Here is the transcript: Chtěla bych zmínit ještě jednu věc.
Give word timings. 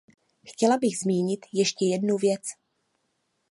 Chtěla 0.45 0.77
bych 0.77 0.97
zmínit 0.99 1.45
ještě 1.53 1.85
jednu 1.85 2.17
věc. 2.17 2.41